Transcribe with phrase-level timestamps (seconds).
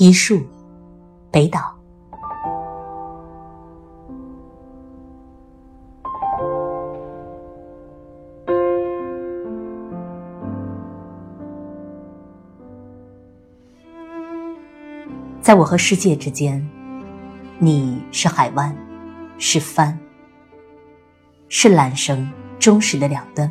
[0.00, 0.40] 一树，
[1.32, 1.76] 北岛。
[15.40, 16.64] 在我和世界之间，
[17.58, 18.72] 你是海湾，
[19.36, 19.98] 是帆，
[21.48, 23.50] 是缆绳忠实的两端；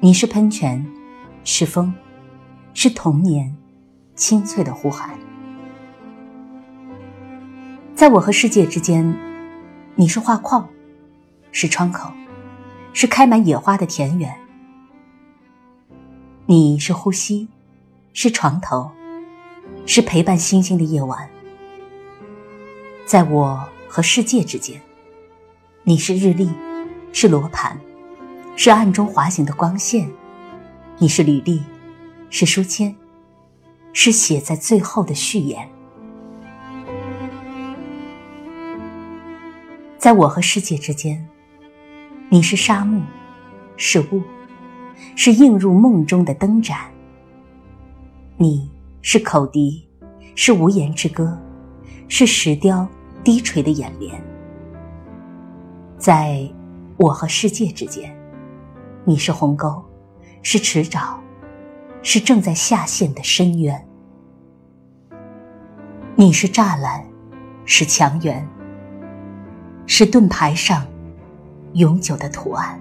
[0.00, 0.82] 你是喷泉，
[1.44, 1.92] 是风，
[2.72, 3.54] 是童年。
[4.18, 5.16] 清脆的呼喊，
[7.94, 9.16] 在我和世界之间，
[9.94, 10.68] 你是画框，
[11.52, 12.10] 是窗口，
[12.92, 14.34] 是开满野花的田园。
[16.46, 17.46] 你是呼吸，
[18.12, 18.90] 是床头，
[19.86, 21.30] 是陪伴星星的夜晚。
[23.06, 24.80] 在我和世界之间，
[25.84, 26.50] 你是日历，
[27.12, 27.78] 是罗盘，
[28.56, 30.10] 是暗中滑行的光线。
[30.98, 31.62] 你是履历，
[32.30, 32.92] 是书签。
[33.92, 35.68] 是写在最后的序言。
[39.98, 41.28] 在我和世界之间，
[42.28, 43.02] 你是沙漠，
[43.76, 44.22] 是雾，
[45.16, 46.78] 是映入梦中的灯盏。
[48.36, 48.70] 你
[49.02, 49.84] 是口笛，
[50.36, 51.36] 是无言之歌，
[52.06, 52.88] 是石雕
[53.24, 54.22] 低垂的眼帘。
[55.98, 56.48] 在
[56.96, 58.16] 我和世界之间，
[59.04, 59.82] 你是鸿沟，
[60.42, 61.16] 是池沼。
[62.02, 63.86] 是正在下陷的深渊。
[66.14, 67.04] 你是栅栏，
[67.64, 68.42] 是墙垣，
[69.86, 70.86] 是盾牌上
[71.74, 72.80] 永久的图案。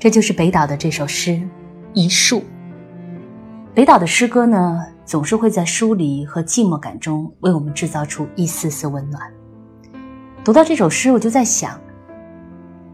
[0.00, 1.32] 这就是北岛的这首诗
[1.92, 2.38] 《一树》。
[3.74, 4.86] 北岛的诗歌呢？
[5.08, 9.22] 总是会在疏离和寂寞感中为我们制造出一丝丝温暖。
[10.44, 11.80] 读到这首诗，我就在想，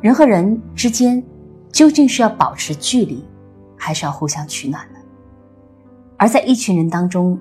[0.00, 1.21] 人和人之间
[1.72, 3.27] 究竟是要保持距离，
[3.77, 4.99] 还是要互相取暖呢？
[6.16, 7.37] 而在一群人当中，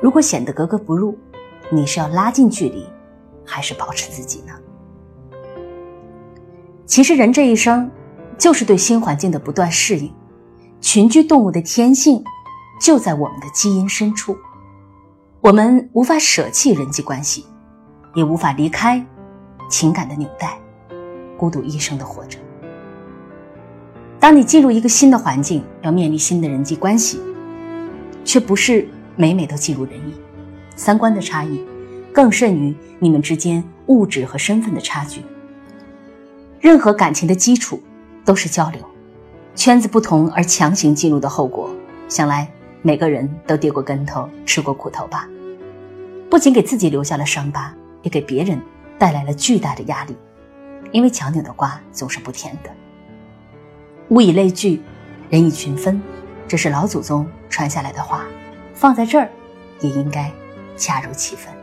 [0.00, 1.14] 如果显得格格不入，
[1.70, 2.86] 你是要拉近距离，
[3.44, 4.54] 还是保持自己呢？
[6.86, 7.90] 其实，人这一生
[8.38, 10.10] 就是对新环境的不断适应，
[10.80, 12.24] 群居动物的天性。
[12.82, 14.36] 就在我们的基因深处，
[15.40, 17.46] 我们无法舍弃人际关系，
[18.12, 19.00] 也无法离开
[19.70, 20.58] 情感的纽带，
[21.38, 22.40] 孤独一生的活着。
[24.18, 27.20] 当你进入一个新的环境，要面临新的人际关系，
[28.24, 30.14] 却不是每每都尽如人意，
[30.74, 31.64] 三观的差异，
[32.12, 35.22] 更甚于你们之间物质和身份的差距。
[36.58, 37.80] 任何感情的基础
[38.24, 38.82] 都是交流，
[39.54, 41.70] 圈子不同而强行进入的后果，
[42.08, 42.50] 想来。
[42.82, 45.28] 每个人都跌过跟头，吃过苦头吧？
[46.28, 47.72] 不仅给自己留下了伤疤，
[48.02, 48.60] 也给别人
[48.98, 50.16] 带来了巨大的压力。
[50.90, 52.70] 因为强扭的瓜总是不甜的。
[54.08, 54.82] 物以类聚，
[55.30, 56.02] 人以群分，
[56.48, 58.24] 这是老祖宗传下来的话，
[58.74, 59.30] 放在这儿
[59.80, 60.30] 也应该
[60.76, 61.54] 恰如其分。